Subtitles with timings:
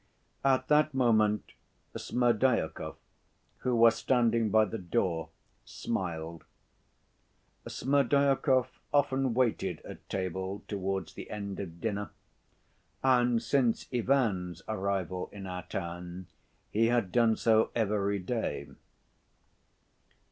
[0.43, 1.51] At that moment
[1.95, 2.95] Smerdyakov,
[3.59, 5.29] who was standing by the door,
[5.63, 6.43] smiled.
[7.67, 12.09] Smerdyakov often waited at table towards the end of dinner,
[13.03, 16.25] and since Ivan's arrival in our town
[16.71, 18.69] he had done so every day.